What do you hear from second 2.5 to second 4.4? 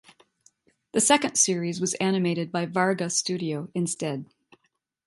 by Varga Studio instead.